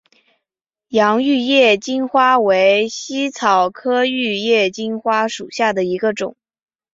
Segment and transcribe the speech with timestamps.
[0.87, 6.35] 洋玉叶金花为茜草科玉叶金花属下的一个种。